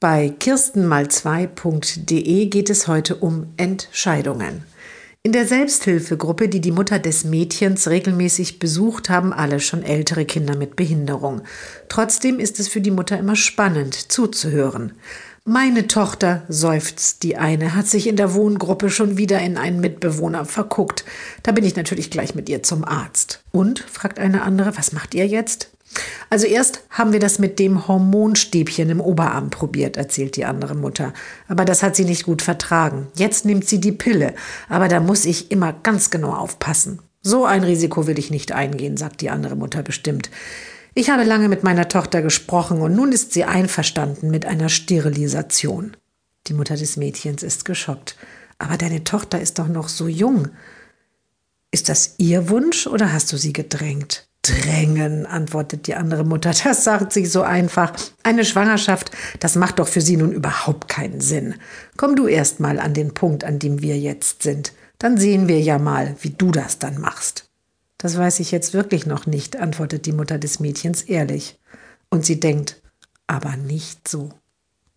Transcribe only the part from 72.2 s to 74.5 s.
sie denkt, aber nicht so.